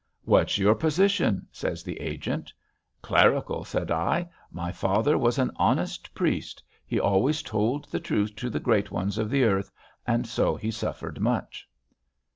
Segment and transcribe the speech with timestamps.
[0.23, 2.51] "'What's your position?' says the agent.
[3.03, 4.27] "'Clerical,' said I.
[4.51, 6.63] 'My father was an honest priest.
[6.87, 9.71] He always told the truth to the great ones of the earth,
[10.07, 11.69] and so he suffered much.'"